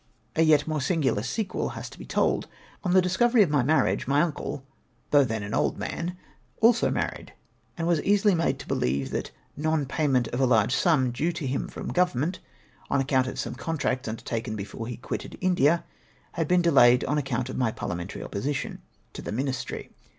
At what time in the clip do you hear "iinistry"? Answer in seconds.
19.85-19.89